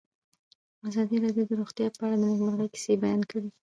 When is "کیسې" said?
2.73-2.93